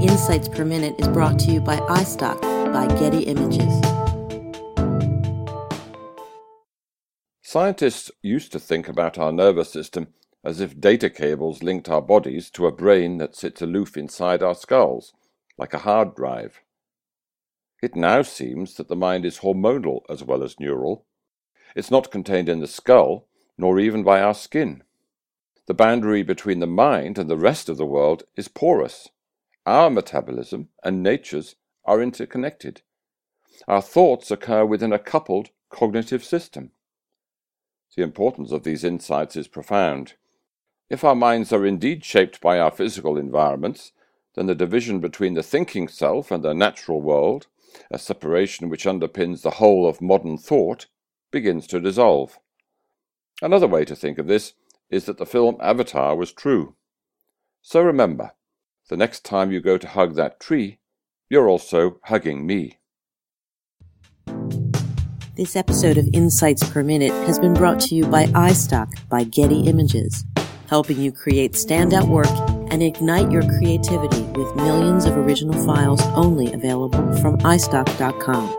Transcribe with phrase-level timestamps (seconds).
[0.00, 2.40] Insights Per Minute is brought to you by iStock
[2.72, 3.74] by Getty Images.
[7.42, 10.14] Scientists used to think about our nervous system
[10.44, 14.54] as if data cables linked our bodies to a brain that sits aloof inside our
[14.54, 15.14] skulls,
[15.56, 16.60] like a hard drive.
[17.82, 21.06] It now seems that the mind is hormonal as well as neural.
[21.74, 23.26] It's not contained in the skull,
[23.58, 24.84] nor even by our skin.
[25.66, 29.08] The boundary between the mind and the rest of the world is porous.
[29.68, 31.54] Our metabolism and nature's
[31.84, 32.80] are interconnected.
[33.66, 36.70] Our thoughts occur within a coupled cognitive system.
[37.94, 40.14] The importance of these insights is profound.
[40.88, 43.92] If our minds are indeed shaped by our physical environments,
[44.34, 47.46] then the division between the thinking self and the natural world,
[47.90, 50.86] a separation which underpins the whole of modern thought,
[51.30, 52.38] begins to dissolve.
[53.42, 54.54] Another way to think of this
[54.88, 56.74] is that the film Avatar was true.
[57.60, 58.32] So remember,
[58.88, 60.78] the next time you go to hug that tree,
[61.30, 62.78] you're also hugging me.
[65.36, 69.68] This episode of Insights Per Minute has been brought to you by iStock by Getty
[69.68, 70.24] Images,
[70.68, 72.26] helping you create standout work
[72.72, 78.57] and ignite your creativity with millions of original files only available from iStock.com.